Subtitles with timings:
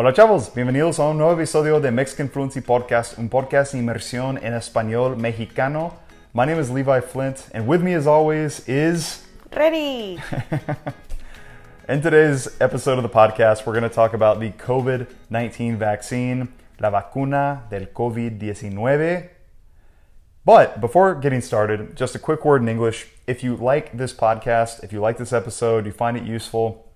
[0.00, 4.38] Hola chavos, bienvenidos a un nuevo episodio de Mexican Fluency Podcast, un podcast de inmersión
[4.44, 5.92] en español mexicano.
[6.32, 9.26] My name is Levi Flint, and with me as always is.
[9.50, 10.20] Ready.
[11.88, 16.54] In today's episode of the podcast, we're going to talk about the COVID 19 vaccine,
[16.78, 19.28] la vacuna del COVID 19.
[20.44, 23.08] But before getting started, just a quick word in English.
[23.26, 26.86] If you like this podcast, if you like this episode, you find it useful,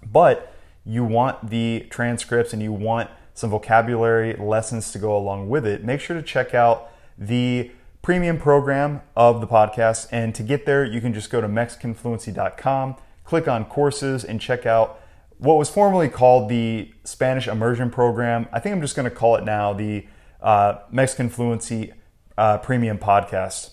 [0.00, 0.52] but
[0.84, 5.84] you want the transcripts and you want some vocabulary lessons to go along with it,
[5.84, 7.70] make sure to check out the
[8.02, 10.08] premium program of the podcast.
[10.10, 14.66] And to get there, you can just go to MexicanFluency.com, click on courses, and check
[14.66, 15.00] out
[15.38, 18.48] what was formerly called the Spanish Immersion Program.
[18.52, 20.06] I think I'm just going to call it now the
[20.40, 21.92] uh, Mexican Fluency
[22.36, 23.70] uh, Premium Podcast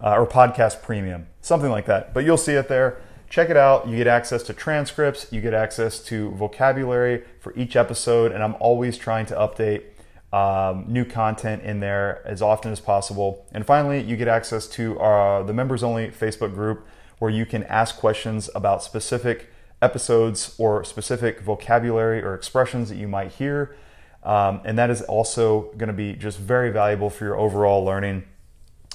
[0.00, 2.14] uh, or Podcast Premium, something like that.
[2.14, 3.00] But you'll see it there.
[3.30, 3.86] Check it out.
[3.86, 8.56] You get access to transcripts, you get access to vocabulary for each episode, and I'm
[8.58, 9.84] always trying to update
[10.32, 13.46] um, new content in there as often as possible.
[13.52, 16.84] And finally, you get access to our, the members only Facebook group
[17.20, 19.48] where you can ask questions about specific
[19.80, 23.76] episodes or specific vocabulary or expressions that you might hear.
[24.24, 28.24] Um, and that is also going to be just very valuable for your overall learning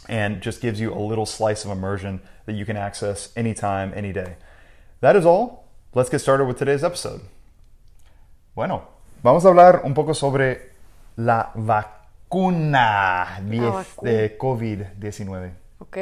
[0.10, 4.12] and just gives you a little slice of immersion that you can access anytime, any
[4.14, 4.36] day.
[5.02, 5.66] That is all.
[5.94, 7.22] Let's get started with today's episode.
[8.56, 8.84] Bueno,
[9.24, 10.72] vamos a hablar un poco sobre
[11.18, 13.40] la vacuna
[14.02, 15.52] de COVID-19.
[15.80, 15.98] Ok.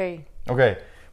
[0.48, 0.60] Ok.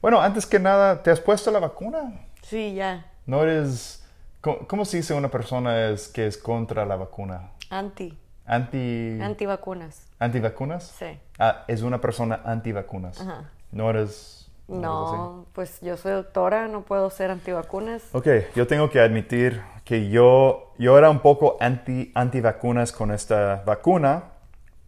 [0.01, 2.25] Bueno, antes que nada, ¿te has puesto la vacuna?
[2.41, 3.05] Sí, ya.
[3.25, 4.03] No eres...
[4.41, 7.51] ¿Cómo, cómo se dice una persona es, que es contra la vacuna?
[7.69, 8.17] Anti.
[8.45, 9.19] Anti...
[9.21, 10.07] Antivacunas.
[10.19, 10.95] ¿Antivacunas?
[10.97, 11.19] Sí.
[11.39, 13.21] Ah, es una persona antivacunas.
[13.21, 13.49] Ajá.
[13.71, 14.51] No eres...
[14.67, 18.03] no eres No, pues yo soy doctora, no puedo ser antivacunas.
[18.13, 23.63] Ok, yo tengo que admitir que yo, yo era un poco anti, antivacunas con esta
[23.65, 24.23] vacuna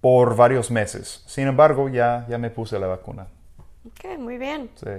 [0.02, 1.24] por varios meses.
[1.28, 3.28] Sin embargo, ya, ya me puse la vacuna.
[3.86, 4.70] Ok, muy bien.
[4.76, 4.90] Sí.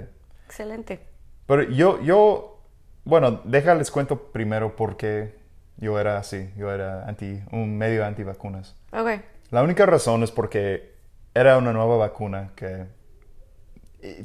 [0.45, 0.99] Excelente.
[1.45, 2.59] Pero yo, yo,
[3.03, 5.35] bueno, déjales cuento primero por qué
[5.77, 6.49] yo era así.
[6.57, 8.75] Yo era anti, un medio antivacunas.
[8.91, 9.09] Ok.
[9.51, 10.93] La única razón es porque
[11.33, 12.85] era una nueva vacuna que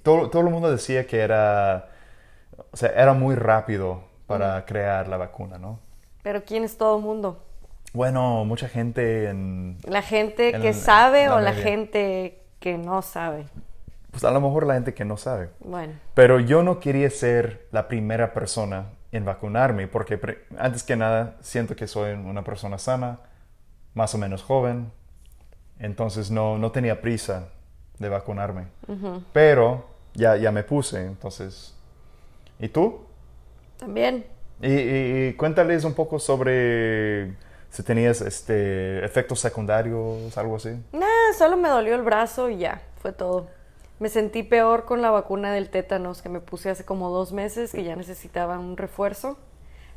[0.02, 1.88] todo, todo el mundo decía que era,
[2.72, 5.80] o sea, era muy rápido para crear la vacuna, ¿no?
[6.22, 7.44] Pero ¿quién es todo el mundo?
[7.92, 12.78] Bueno, mucha gente en, ¿La gente En que la- sabe la o la gente que
[12.78, 13.46] no sabe?
[14.10, 15.50] pues a lo mejor la gente que no sabe.
[15.60, 20.20] Bueno, Pero yo no quería ser la primera persona en vacunarme porque
[20.58, 23.18] antes que nada siento que soy una persona sana,
[23.94, 24.92] más o menos joven,
[25.78, 27.48] entonces no, no tenía prisa
[27.98, 28.66] de vacunarme.
[29.32, 31.74] Pero ya, ya me puse, entonces...
[32.58, 33.00] ¿Y tú?
[33.78, 34.26] también.
[34.60, 37.34] Y, y- y cuéntales un poco sobre
[37.70, 40.70] si tenías este, efectos secundarios, algo así.
[40.92, 41.06] Nah,
[41.38, 43.48] solo me dolió el brazo y ya, fue todo.
[44.00, 47.72] Me sentí peor con la vacuna del tétanos que me puse hace como dos meses,
[47.72, 49.36] que ya necesitaba un refuerzo.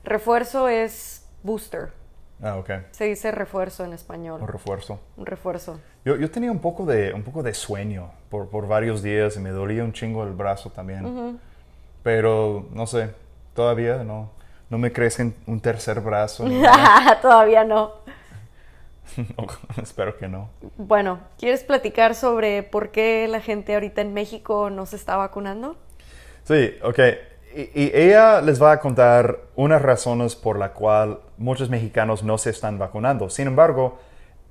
[0.04, 1.94] Refuerzo es booster.
[2.42, 2.70] Ah, ok.
[2.92, 4.42] Se dice refuerzo en español.
[4.42, 5.00] Un refuerzo.
[5.16, 5.80] Un refuerzo.
[6.04, 9.40] Yo, yo tenía un poco de, un poco de sueño por, por varios días y
[9.40, 11.40] me dolía un chingo el brazo también.
[12.04, 13.12] Pero no sé,
[13.56, 14.32] todavía no,
[14.70, 16.44] no me crece un tercer brazo.
[17.22, 17.94] Todavía no.
[19.82, 20.50] Espero que no.
[20.78, 25.76] Bueno, ¿quieres platicar sobre por qué la gente ahorita en México no se está vacunando?
[26.44, 27.00] Sí, ok.
[27.56, 32.38] Y, y ella les va a contar unas razones por la cual muchos mexicanos no
[32.38, 33.30] se están vacunando.
[33.30, 34.00] Sin embargo,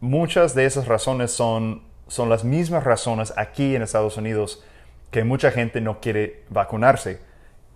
[0.00, 4.62] muchas de esas razones son, son las mismas razones aquí en Estados Unidos
[5.10, 7.18] que mucha gente no quiere vacunarse.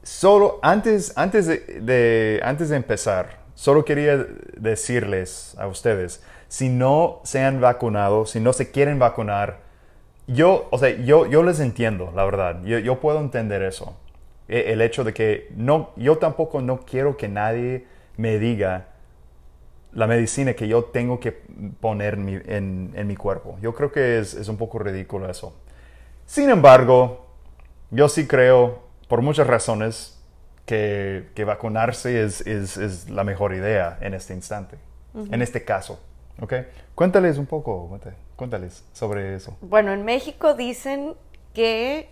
[0.03, 4.25] Solo antes, antes, de, de- antes de empezar, solo quería
[4.56, 9.58] decirles a ustedes, si no se han vacunado, si no se quieren vacunar,
[10.26, 12.62] yo, o sea, yo, yo les entiendo, la verdad.
[12.64, 13.96] Yo, yo puedo entender eso.
[14.48, 17.86] E- El hecho de que no, yo tampoco no quiero que nadie
[18.16, 18.86] me diga
[19.92, 21.32] la medicina que yo tengo que
[21.81, 23.56] poner en mi, en- en mi cuerpo.
[23.62, 25.56] Yo creo que es, es un poco ridículo eso.
[26.26, 27.26] Sin embargo,
[27.90, 30.12] yo sí creo, por muchas razones,
[30.66, 34.76] que, que vacunarse es, es- es la mejor idea en este instante,
[35.32, 36.00] en este caso.
[36.41, 36.53] ¿Ok?
[36.94, 39.56] Cuéntales un poco, cuéntale- cuéntales sobre eso.
[39.61, 41.15] Bueno, en México dicen
[41.55, 42.09] que,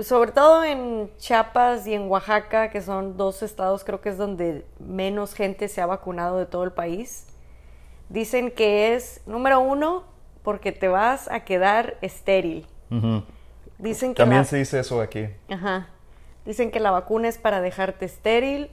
[0.00, 4.64] sobre todo en Chiapas y en Oaxaca, que son dos estados creo que es donde
[4.78, 7.26] menos gente se ha vacunado de todo el país,
[8.08, 10.04] dicen que es, número uno,
[10.42, 12.66] porque te vas a quedar estéril.
[13.78, 15.28] Dicen que También la- se dice eso aquí.
[15.48, 15.88] Ajá.
[16.44, 18.68] Dicen que la vacuna es para dejarte estéril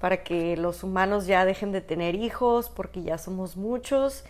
[0.00, 4.24] para que los humanos ya dejen de tener hijos porque ya somos muchos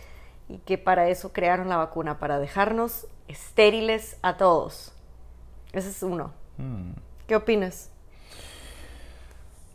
[0.47, 4.91] y que para eso crearon la vacuna, para dejarnos estériles a todos.
[5.71, 6.33] Ese es uno.
[7.27, 7.91] ¿Qué opinas?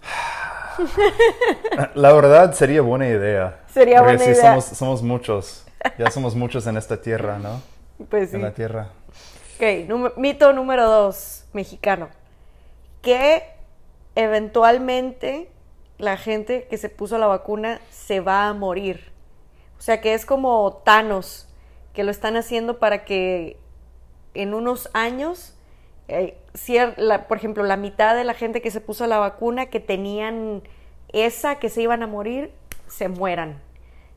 [1.94, 3.60] La verdad sería buena idea.
[3.72, 4.50] Sería Porque buena sí, idea.
[4.50, 5.66] Somos, somos muchos.
[5.98, 7.62] Ya somos muchos en esta tierra, ¿no?
[8.08, 8.36] Pues sí.
[8.36, 8.88] En la tierra.
[9.56, 12.08] Ok, mito número dos, mexicano.
[13.02, 13.44] Que
[14.16, 15.48] eventualmente
[15.98, 19.12] la gente que se puso la vacuna se va a morir.
[19.78, 21.48] O sea que es como Thanos,
[21.92, 23.58] que lo están haciendo para que
[24.34, 25.54] en unos años,
[26.08, 26.36] eh,
[26.96, 30.62] la- por ejemplo, la mitad de la gente que se puso la vacuna, que tenían
[31.12, 32.52] esa, que se iban a morir,
[32.88, 33.60] se mueran.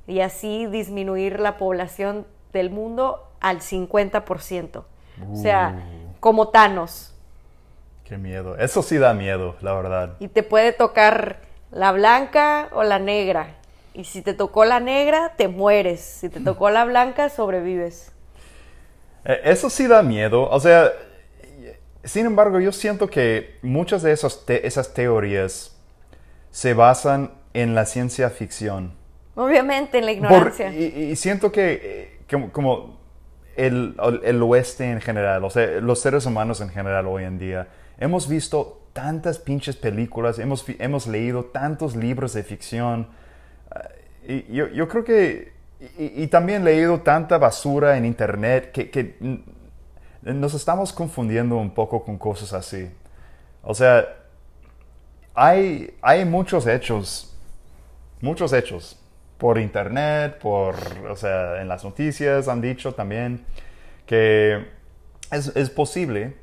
[0.08, 4.86] Y así disminuir la población del mundo al 50%.
[5.32, 5.86] O sea,
[6.20, 7.14] como Thanos.
[8.06, 8.58] Qué miedo.
[8.58, 10.16] Eso sí da miedo, la verdad.
[10.20, 11.42] Y te puede tocar
[11.72, 13.56] la blanca o la negra.
[13.94, 16.02] Y si te tocó la negra, te mueres.
[16.02, 18.12] Si te tocó la blanca, sobrevives.
[19.26, 20.50] Eh, Eso sí da miedo.
[20.50, 20.92] O sea,
[22.04, 25.76] sin embargo, yo siento que muchas de esas, te- esas teorías
[26.52, 28.94] se basan en la ciencia ficción.
[29.36, 30.74] Obviamente, en la Por- ignorancia.
[30.74, 33.00] y, y siento que eh, como, como
[33.56, 37.68] el, el oeste en general, o sea, los seres humanos en general hoy en día,
[38.00, 43.08] hemos visto tantas pinches películas, hemos, hemos leído tantos libros de ficción.
[43.70, 43.90] ah,
[44.28, 45.54] y yo, yo creo que...
[46.00, 49.16] Y, y también leído tanta basura en internet que, que
[50.24, 52.90] nos estamos confundiendo un poco con cosas así.
[53.62, 54.04] O sea,
[55.36, 57.38] hay, hay muchos hechos
[58.22, 59.00] muchos hechos
[59.38, 60.76] por internet, por,
[61.08, 63.46] o sea, en las noticias han dicho también
[64.08, 64.66] que
[65.32, 66.36] es, es posible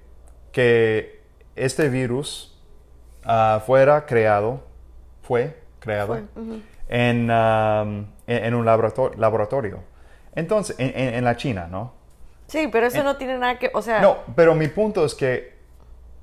[0.53, 1.24] que
[1.57, 2.57] este virus
[3.25, 4.63] ah, fuera creado,
[5.23, 6.17] fue creado
[6.89, 9.81] en, um, en, en un laborato- laboratorio.
[10.35, 11.93] Entonces, en, en- en la China, ¿no?
[12.47, 13.71] Sí, pero eso no tiene nada que...
[13.73, 15.55] O sea, No, pero mi punto es que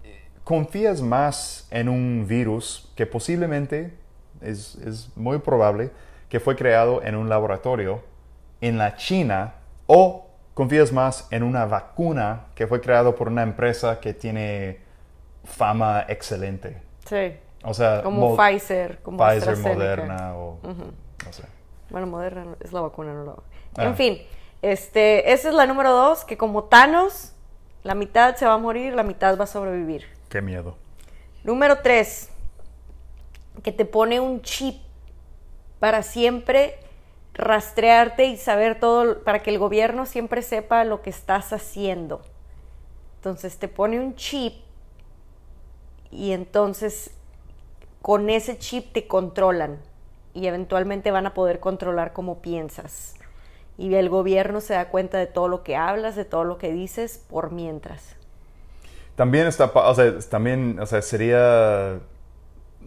[0.04, 3.94] eh, confías más en un virus que posiblemente
[4.42, 5.90] es, es muy probable
[6.30, 8.04] que fue creado en un laboratorio
[8.62, 9.56] en la China
[9.88, 14.80] o confías más en una vacuna que fue creado por una empresa que tiene
[15.44, 16.82] fama excelente.
[17.06, 17.38] sí.
[17.64, 19.56] O sea, Como Mo- Pfizer, como Pfizer.
[19.58, 21.44] Moderna o no sé.
[21.92, 23.36] Bueno, Moderna es la vacuna, no la
[23.78, 23.86] Ah.
[23.86, 24.18] En fin,
[24.64, 27.34] este, esa es la número dos, que como Thanos,
[27.84, 30.06] la mitad se va a morir, la mitad va a sobrevivir.
[30.28, 30.76] Qué miedo.
[31.44, 32.30] Número tres,
[33.62, 34.82] que te pone un chip
[35.80, 36.80] para siempre
[37.36, 42.22] rastrearte y saber todo, para que el gobierno siempre sepa lo que estás haciendo.
[43.18, 44.64] Entonces te pone un chip
[46.12, 47.12] y entonces
[48.02, 49.78] con ese chip te controlan
[50.34, 53.16] y eventualmente van a poder controlar cómo piensas.
[53.78, 56.72] Y el gobierno se da cuenta de todo lo que hablas, de todo lo que
[56.72, 58.16] dices por mientras.
[59.16, 62.00] También está, o sea, también, o sea, sería,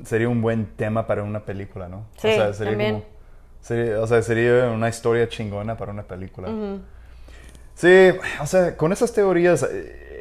[0.05, 2.07] sería un buen tema para una película, ¿no?
[2.17, 2.93] Sí, o sea, sería también.
[2.95, 3.05] como-
[3.61, 6.49] sería- o sea, sería una historia chingona para una película.
[7.75, 8.11] Sí,
[8.41, 10.14] o sea, con esas teorías, eh,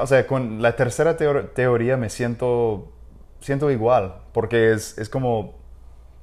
[0.00, 2.92] o sea, con la tercera teo- teoría me siento,
[3.40, 5.54] siento igual, porque es, es como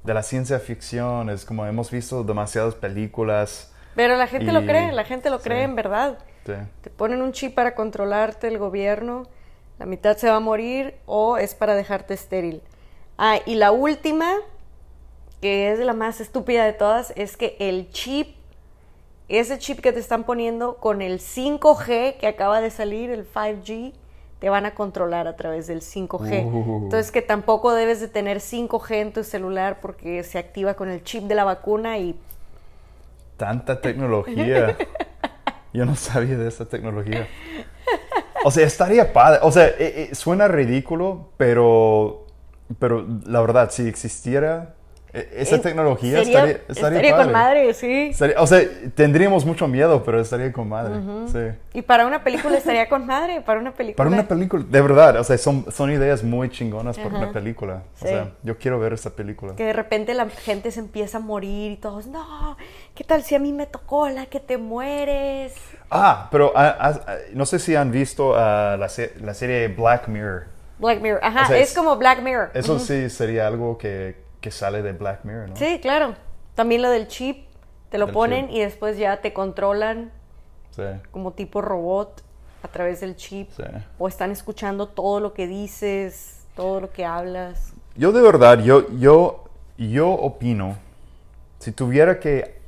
[0.04, 3.72] de la ciencia ficción, es como hemos visto demasiadas películas.
[3.94, 5.44] Pero la gente lo cree, la gente lo sí.
[5.44, 6.18] cree en verdad.
[6.44, 6.52] Sí.
[6.82, 9.24] Te ponen un chip para controlarte el gobierno,
[9.78, 12.62] la mitad se va a morir o es para dejarte estéril.
[13.16, 14.30] Ah, y la última,
[15.40, 18.36] que es la más estúpida de todas, es que el chip,
[19.28, 23.92] ese chip que te están poniendo con el 5G que acaba de salir, el 5G,
[24.38, 26.44] te van a controlar a través del 5G.
[26.44, 26.84] Uh.
[26.84, 31.02] Entonces que tampoco debes de tener 5G en tu celular porque se activa con el
[31.02, 32.18] chip de la vacuna y
[33.36, 34.76] Tanta tecnología.
[35.72, 37.26] Yo no sabía de esa tecnología.
[38.44, 39.40] O sea, estaría padre.
[39.42, 42.26] O sea, eh, eh, suena ridículo, pero,
[42.78, 44.73] pero la verdad, si existiera
[45.36, 47.32] esa Eh, tecnología, sería, estaría, estaría, estaría con padre.
[47.32, 48.08] madre, sí.
[48.10, 48.60] Estaría- o sea,
[48.94, 50.94] tendríamos mucho miedo, pero estaría con madre.
[51.30, 51.56] Sí.
[51.78, 53.96] Y para una película estaría con madre, para una película.
[53.96, 57.82] Para una película, de verdad, o sea, son, son ideas muy chingonas para una película.
[57.94, 58.06] Sí.
[58.06, 59.54] O sea, yo quiero ver esa película.
[59.56, 62.56] Que de repente la gente se empieza a morir y todos, no,
[62.94, 65.54] ¿qué tal si a mí me tocó la que te mueres?
[65.90, 70.46] Ah, pero ah, ah, ah, no sé si han visto la, la serie Black Mirror.
[70.78, 72.50] Black Mirror, ajá, O sea, es, es- como Black Mirror.
[72.52, 75.56] Eso sí sería algo que, que sale de Black Mirror, ¿no?
[75.56, 76.16] Sí, claro.
[76.54, 77.46] También lo del chip,
[77.88, 78.56] te lo Del ponen chip.
[78.56, 80.12] y después ya te controlan
[80.70, 82.22] Sí, como tipo robot
[82.62, 83.48] a través del chip.
[83.56, 83.62] sí.
[83.98, 87.72] O están escuchando todo lo que dices, todo lo que hablas.
[87.96, 89.44] Yo de verdad, yo, yo,
[89.78, 90.76] yo opino,
[91.58, 92.60] si tuviera que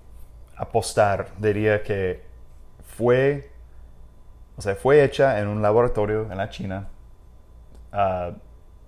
[0.56, 2.23] apostar, diría que
[2.97, 3.50] fue,
[4.56, 6.88] o sea, fue hecha en un laboratorio en la China
[7.92, 8.30] ah,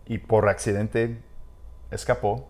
[0.07, 1.18] y por accidente
[1.90, 2.49] escapó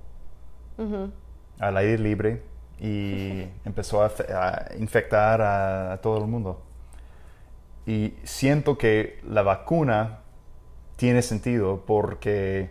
[1.58, 2.42] al aire libre
[2.80, 6.62] y empezó a, fe- a infectar a, a todo el mundo.
[7.86, 10.18] Y siento que la vacuna
[10.96, 12.70] tiene sentido porque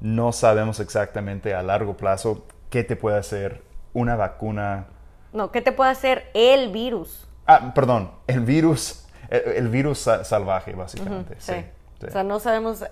[0.00, 3.62] no sabemos exactamente a largo plazo qué te puede hacer
[3.92, 4.86] una vacuna.
[5.32, 7.26] No, ¿qué te puede hacer el virus?
[7.46, 11.34] Ah, perdón, el virus, el, el virus sa- salvaje, básicamente.
[11.40, 11.52] Sí.
[11.54, 11.64] sí,
[12.00, 12.06] sí.
[12.06, 12.84] O sea, no sabemos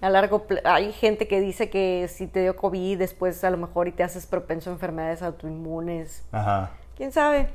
[0.00, 0.62] a largo plazo.
[0.68, 4.02] Hay gente que dice que si te dio COVID después a lo mejor y te
[4.02, 6.24] haces propenso a enfermedades autoinmunes.
[6.32, 6.70] Ajá.
[6.96, 7.48] ¿Quién sabe?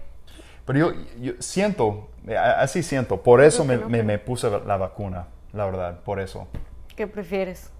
[0.65, 4.77] Pero yo, yo siento, eh, así siento, por eso me, no, me- me puse la
[4.77, 6.47] vacuna, la verdad, por eso.
[6.95, 7.71] ¿Qué prefieres?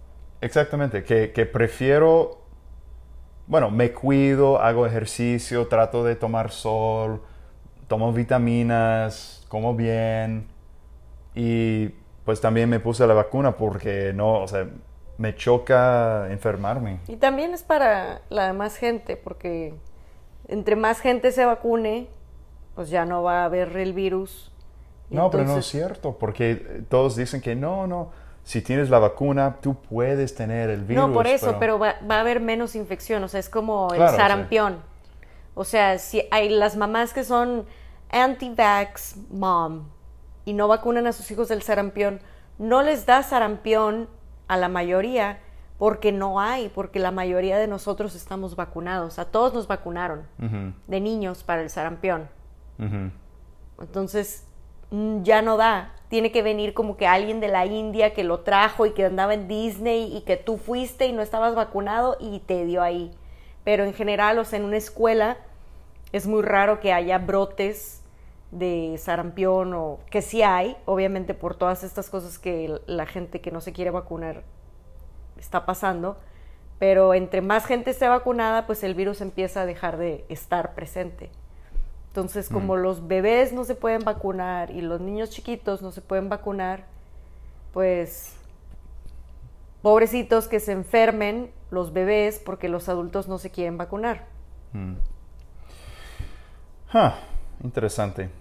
[0.42, 2.42] Exactamente, que, que prefiero,
[3.46, 7.22] bueno, me cuido, hago ejercicio, trato de tomar sol,
[7.88, 10.48] tomo vitaminas, como bien
[11.36, 11.90] y
[12.32, 14.66] pues también me puse la vacuna porque no, o sea,
[15.18, 17.02] me choca enfermarme.
[17.10, 19.74] Y también es para la demás gente, porque
[20.48, 22.08] entre más gente se vacune,
[22.74, 24.50] pues ya no va a haber el virus.
[25.10, 28.12] No, pero no es entonces- cierto, porque eh, todos dicen que no, no,
[28.46, 31.06] si tienes la vacuna, tú puedes tener el virus.
[31.06, 34.06] No, por eso, pero, va, va a haber menos infección, o sea, es como Claro,
[34.06, 34.16] el sí.
[34.16, 34.78] sarampión.
[35.54, 37.66] O sea, si hay las mamás que son
[38.10, 39.84] anti-vax mom
[40.46, 42.20] y no vacunan a sus hijos del sarampión,
[42.58, 44.08] no les da sarampión
[44.48, 45.40] a la mayoría
[45.78, 50.28] porque no hay, porque la mayoría de nosotros estamos vacunados, a todos nos vacunaron
[50.88, 52.30] de niños para el sarampión.
[53.80, 54.46] Entonces,
[54.92, 55.94] mm, ya no da.
[56.10, 59.34] Tiene que venir como que alguien de la India que lo trajo y que andaba
[59.34, 63.12] en Disney y que tú fuiste y no estabas vacunado y te dio ahí.
[63.64, 65.38] Pero en general, o sea, en una escuela
[66.12, 68.01] es muy raro que haya brotes
[68.52, 73.52] de sarampión o que sí hay, obviamente por todas estas cosas que la gente que
[73.52, 74.44] no se quiere vacunar
[75.38, 76.18] está pasando.
[76.80, 81.30] Pero entre más gente esté vacunada, pues el virus empieza a dejar de estar presente.
[82.08, 86.28] Entonces, como los bebés no se pueden vacunar y los niños chiquitos no se pueden
[86.28, 86.86] vacunar,
[87.72, 88.36] pues
[89.82, 94.26] pobrecitos que se enfermen los bebés porque los adultos no se quieren vacunar.
[96.92, 97.20] Ah,
[97.64, 98.41] interesante.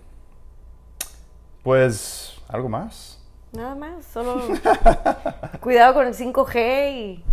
[1.62, 3.18] Pues, ¿algo más?
[3.52, 4.60] Nada más, solo
[5.60, 7.24] cuidado con el 5G y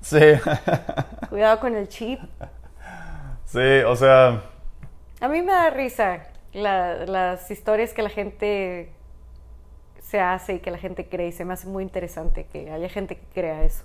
[0.00, 0.18] Sí,
[1.28, 2.20] cuidado con el chip.
[3.44, 4.42] sí, o sea,
[5.20, 8.92] A mí me da risa la- las historias que la gente
[10.00, 12.88] se hace y que la gente cree y se me hace muy interesante que haya
[12.88, 13.84] gente que crea eso.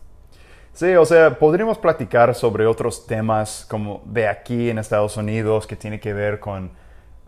[0.73, 5.75] sí, o sea, podríamos platicar sobre otros temas como de aquí en Estados Unidos que
[5.75, 6.71] tiene que ver con,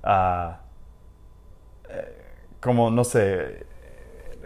[0.03, 0.59] ah,
[2.61, 3.65] como, no sé,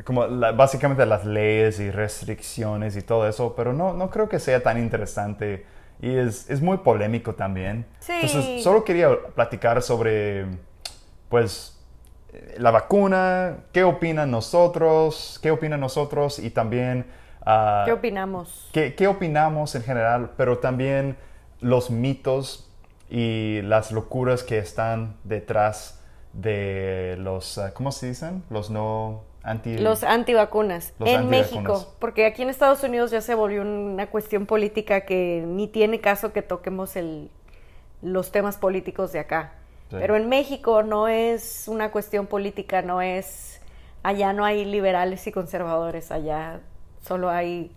[0.04, 4.40] como la- básicamente las leyes y restricciones y todo eso, pero no, no creo que
[4.40, 5.66] sea tan interesante
[6.02, 7.86] y es, es muy polémico también.
[8.00, 8.14] Sí.
[8.22, 10.46] Entonces, solo quería platicar sobre,
[11.30, 11.80] pues,
[12.58, 17.06] la vacuna, qué opinan nosotros, qué opinan nosotros y también...
[17.46, 18.70] ah, ¿Qué opinamos?
[18.74, 20.32] ¿Qué, qué opinamos en general?
[20.36, 21.16] Pero también
[21.62, 22.70] los mitos
[23.10, 26.02] y las locuras que están detrás
[26.36, 28.44] de los, ah, ¿cómo se dicen?
[28.50, 29.78] Los no anti...
[29.78, 31.52] Los antivacunas Los en antivacunas.
[31.52, 36.02] México, porque aquí en Estados Unidos ya se volvió una cuestión política que ni tiene
[36.02, 37.30] caso que toquemos el,
[38.02, 39.54] los temas políticos de acá.
[39.90, 39.98] Sí.
[40.00, 43.62] Pero en México no es una cuestión política, no es,
[44.04, 46.60] allá no hay liberales y conservadores, allá
[47.02, 47.72] solo hay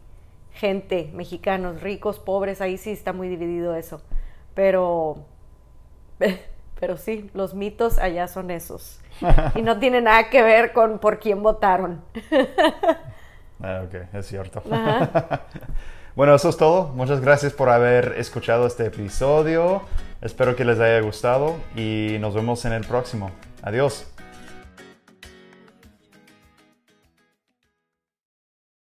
[0.52, 4.02] gente, mexicanos, ricos, pobres, ahí sí está muy dividido eso.
[4.54, 5.26] Pero,
[6.78, 9.00] pero sí, los mitos allá son esos.
[9.54, 12.02] Y no tiene nada que ver con por quién votaron.
[13.60, 14.62] Ah, ok, es cierto.
[16.14, 16.90] bueno, eso es todo.
[16.94, 19.82] Muchas gracias por haber escuchado este episodio.
[20.22, 23.32] Espero que les haya gustado y nos vemos en el próximo.
[23.62, 24.06] Adiós.